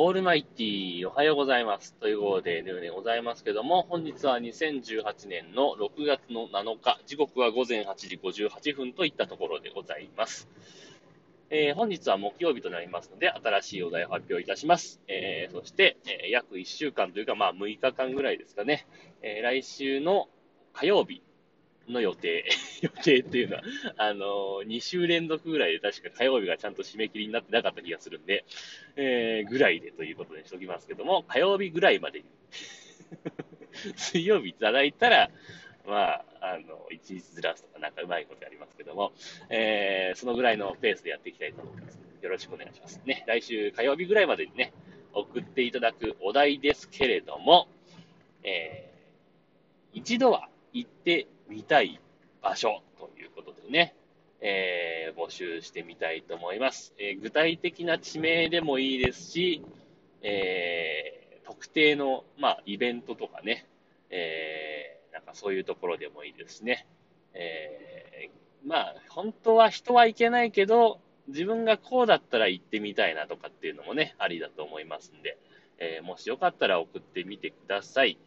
[0.00, 1.92] オールマイティー、おはようございます。
[1.94, 10.48] ということで、でございますけども、本日は2018年の6月の7日、時刻は午前8時58分といったところでございます。
[11.50, 15.00] えー、本日は木曜日となりますので、新しいお題を発表いたします。
[15.08, 18.86] えー、そして、えー、約1週間というか、まあ6日間ぐらいですかね、
[19.22, 20.28] え来週の
[20.74, 21.22] 火曜日、
[21.88, 22.44] の予定、
[22.82, 23.62] 予定っていうのは、
[23.96, 28.44] あの、2週連続ぐらいで確か火曜日がちゃんと締め切りになってなかった気がするんで、
[28.96, 32.24] えー、ぐらいでということにしておきますけども、火曜日ぐらいまでに
[33.96, 35.30] 水曜日いただいたら、
[35.86, 39.12] まあ、あの、一日ずらすとかなんかうまいことやりますけども、
[39.48, 41.98] えー、そのぐらいのペースでやっていきたいと思います。
[42.20, 43.00] よろしくお願いします。
[43.06, 44.72] ね、来週火曜日ぐらいまでにね、
[45.14, 47.68] 送っていただくお題ですけれども、
[48.42, 52.00] えー、一度は行ってみたい
[52.42, 53.94] 場所ということでね、
[54.40, 56.94] えー、募集してみたいと思います。
[56.98, 59.62] えー、具体的な地名でもいいですし、
[60.22, 63.66] えー、特定の、まあ、イベントとかね、
[64.10, 66.86] えー、なんかそういうところでもいいですね。
[67.34, 68.30] え、
[68.64, 75.36] まあ、本当は人はいけないけど、自分がこうだったら行ってみたいなとかっていうのもね、ありだと思いますんで、
[75.78, 78.18] え、もしよかったら送ってみてください。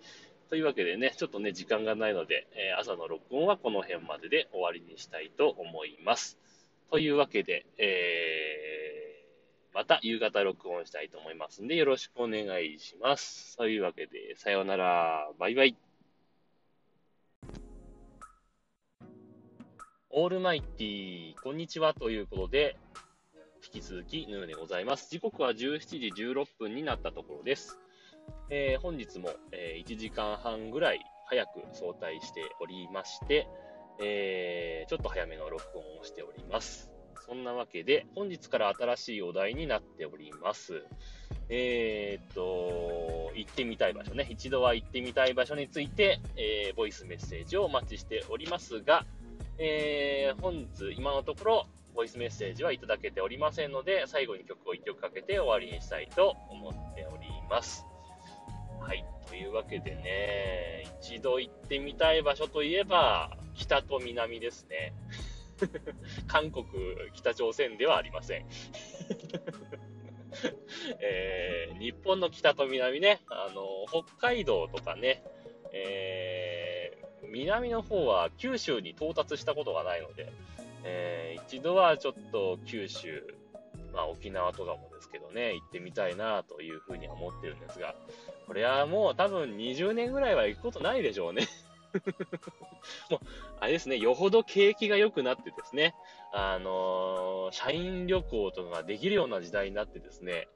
[0.52, 6.38] というわけでね、ちょっとね、時間がないので、えー、朝の録音はこの辺までで終わりにしたいと思います。
[6.90, 13.56] というわけで、えー、また夕方録音したいと思いますんで、よろしくお願いします。
[13.56, 15.78] というわけで、さようなら、バイバイ。
[20.10, 22.76] オールマイティー、こんにちはということで、
[23.74, 25.10] 引き続きヌーでございます。
[25.10, 27.80] 時刻は17時16分になったところです。
[28.54, 33.48] えー、本日も、えー、1時間半ぐらい早く早退しておりまして、
[34.04, 36.92] えー、ちょっと早めの録音をしております。
[37.26, 40.84] そんなわけで、本日から新しいお題になっております。
[41.48, 44.28] えー、っと、行ってみたい場所ね。
[44.30, 49.06] 一度は行ってみたい場所について、えー、ボイスメッセージをお待ちしておりますが、
[49.60, 57.86] えー、本日、今のところ、ボイスメッセージはいただけておりませんので、最後に曲を1曲かけて終わりにしたいと思っております。
[58.82, 59.06] はい。
[59.28, 64.94] というわけでね、一度行ってみたい場所といえば、北と南ですね。
[66.28, 66.66] 韓国、
[67.14, 68.46] 北朝鮮ではありません。
[71.00, 75.24] えー、日本の北と南ね、あの、北海道とかね、
[75.72, 80.32] えー、南の方は九州に到達したことがないので、
[80.84, 83.24] えー、一度はちょっと九州、
[83.94, 87.96] まあ沖縄とかもですけどね、行ってみたいなというふうに思ってるんですが、
[88.52, 91.48] これはもう多分20年ぐらいは行くことないでしょうね。
[93.10, 93.20] もう、
[93.62, 95.96] あれですね、よほど景気が良くなってですね、
[96.34, 100.50] あのー、社員旅行とかができるような時代になってですね、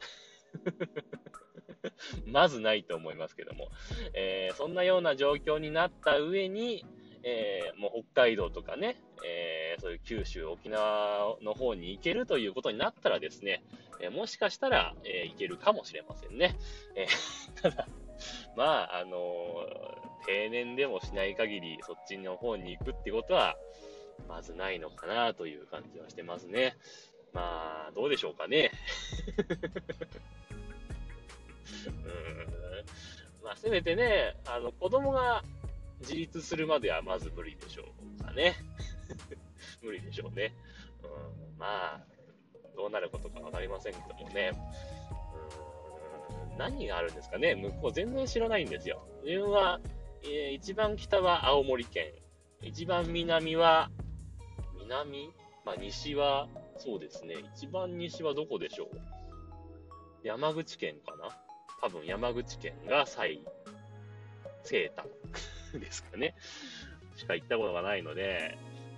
[2.28, 3.70] まずないと思いますけども、
[4.14, 6.84] えー、そんなような状況になった上に、
[7.24, 13.64] えー、もう北海道とかね、えそういう九州、沖縄の方に行けるということになったらですね、
[14.02, 16.56] えー、もしかしたら、えー、行けるかもしれませんね。
[16.96, 17.08] え、
[17.62, 17.88] ただ、
[18.56, 19.68] まあ、あの、
[20.26, 23.58] 定年でもしない限り、そっちの方に行くってことは、
[24.28, 26.78] まずないのかなという感じはしてますね。
[27.34, 28.72] まあ、どうでしょうかね。
[31.86, 32.46] うん
[33.44, 35.44] まあ、せめてね、あの、子供が
[36.00, 37.86] 自立するまではまず無理でしょ
[38.20, 38.56] うかね。
[39.86, 40.54] 無理でしょうね。
[41.04, 41.08] う
[41.56, 42.02] ん、まあ、
[42.76, 44.52] どうなることかわかりませんけどもね。
[46.52, 49.08] うん、何があるんですかね向こう全然知らないんですよ。
[49.24, 49.80] 自分は、
[50.24, 52.12] えー、一番北は青森県。
[52.62, 53.92] 一番南は、
[54.82, 55.32] 南？
[55.66, 56.48] まあ、西は、
[56.78, 57.36] そうですね。
[57.56, 58.98] 一番西はどこでしょう？
[60.24, 61.30] 山口県かな？
[61.82, 63.42] 多分山口県が最
[64.64, 65.08] 西端
[65.80, 66.36] ですかね。
[67.16, 68.58] しか行ったことがないので、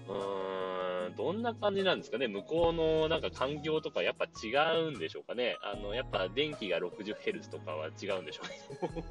[0.10, 2.28] うん、どんな感じなんですかね？
[2.28, 4.56] 向こうのなんか環境とかやっぱ違
[4.88, 5.58] うんでしょうかね？
[5.62, 9.04] あの、やっぱ電気が 60Hz とかは違うんでしょうね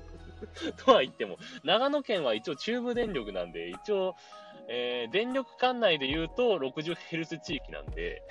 [0.84, 4.14] とは言っても、長野県は一応中部電力なんで、一応、
[4.68, 8.22] えー、電力管内で言うと 60Hz 地域なんで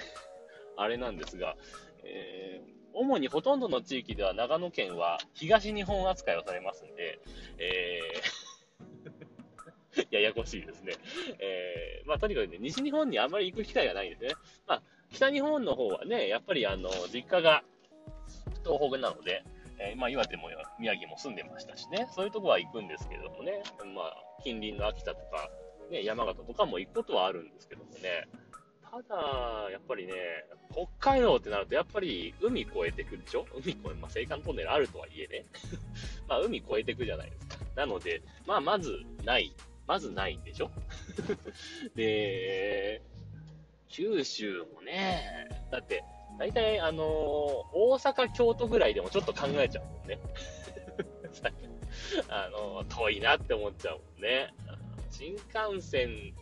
[0.75, 1.55] あれなんですが、
[2.03, 7.19] えー、主にほとんどの地域では長野県は東日本扱いをされますんで、
[7.57, 8.44] えー
[10.11, 10.93] ややこしいですね。
[11.39, 14.29] えー、まあ、とにかくね、西日本にあんまり行く機会がないんですね。
[14.67, 14.81] まあ、
[15.11, 17.63] 北日本の方はね、やっぱりあの、実家が
[18.63, 19.43] 東北なので、
[19.77, 20.49] えー、まあ、岩手も
[20.79, 23.61] 宮城も住んでましたしね、そういうとこは行くんですけどもね、
[23.93, 25.49] まあ、近隣の秋田とか、
[25.89, 28.27] ね、山形とかも行くことはあるんですけどもね、
[28.89, 30.13] ただ、やっぱりね、
[30.71, 33.45] 北海道ってなると、やっぱり海越えてくるでしょ？
[33.53, 35.45] 海越え、まあ、青函トンネルあるとはいえね。
[36.27, 37.57] まあ、海越えてくじゃないですか。
[37.75, 39.53] なので、まあ、まずない。
[39.87, 40.71] まずないんでしょ？
[41.95, 43.01] で、
[43.89, 46.03] 九州もね、だって、
[46.37, 47.05] 大体、あのー、
[47.73, 50.19] 大阪、京都ぐらいでもちょっと考えちゃうもんね。
[52.29, 54.53] あのー、遠いなって思っちゃうもんね。
[55.11, 56.33] 新幹線、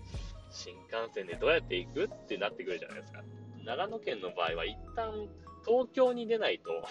[0.50, 3.24] 新幹線でどうやって行くってなってくるじゃないですか。
[3.64, 5.30] 長野県の場合は一旦
[5.66, 6.86] 東京に出ないと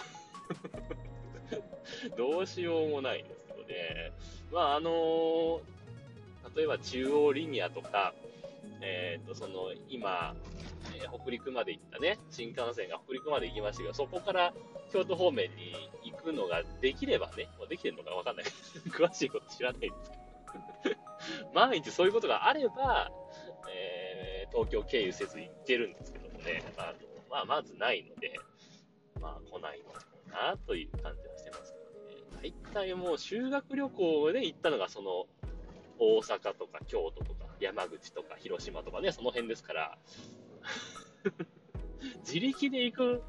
[2.17, 4.11] どうしようもないですけどね。
[4.51, 5.61] まあ、あのー、
[6.55, 8.13] 例えば中央リニアとか、
[8.81, 10.35] えっ、ー、と、その、今、
[10.95, 14.53] えー、北陸まで行ったね、新幹線が北陸まで行きましたけど、そこから
[14.91, 15.73] 京都方面に
[16.03, 18.45] 行くのができればね、もうできてるのかわかんない。
[18.89, 20.23] 詳しいこと知らないんですけど。
[21.53, 23.11] 万一そういうことがあれば、
[23.71, 26.93] えー、東京経由せず行ってるんですけどもね、まあ、
[27.29, 28.33] まあ、まずないので、
[29.19, 32.51] まあ、来ないのかなという感じはしてますけどね。
[32.73, 35.27] 大体もう修学旅行で行ったのが、その、
[35.99, 39.97] 大阪とか京都とか山口とか広島とかね、その辺ですから、
[42.25, 43.23] 自力で行くこ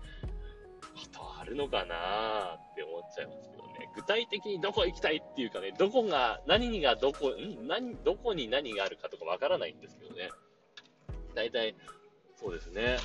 [1.12, 3.90] とあるのかなって思っちゃいますけどね。
[3.94, 7.66] 具体的にどこ行きたいっていうかね、どこが、何がどこ、ん？
[7.66, 10.30] 何、どこに何があるかとかわからないんですけどね。
[11.34, 11.74] 大体、
[12.36, 12.98] そうですね。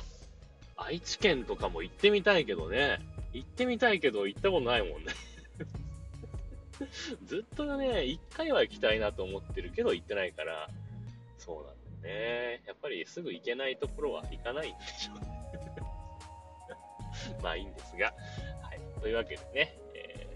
[0.76, 2.98] 愛知県とかも行ってみたいけどね。
[3.32, 5.12] 行ってみたいけど行ったことないもんね。
[7.24, 10.68] ずっとね、一回は行きたいなと思ってるけど行ってないから、
[11.38, 12.62] そうなんだよね。
[12.66, 15.40] やっぱりすぐ行けないところは行かないんでしょうね。
[17.42, 18.14] まあいいんですが。
[18.62, 19.00] はい。
[19.00, 20.28] というわけでね、え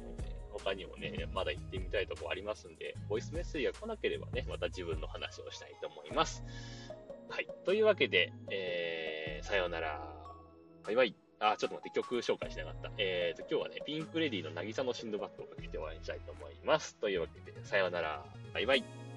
[0.49, 6.43] ー、他にもね、まだ行ってみたいとこありますんで、ボイスメッセージが来なければね、また自分の話をしたいと思います。
[7.29, 7.49] はい。
[7.65, 10.15] というわけで、えー、さようなら。
[10.85, 11.24] バイバイ。
[11.53, 12.91] あ、ちょっと待って、曲紹介しなかった。
[12.99, 16.97] えーと、今日はね、ピンクレディーの渚のシンドバッドをかけて終わりにしたいと思います。
[16.97, 18.25] というわけで、さようなら。
[18.53, 19.14] バイバイ。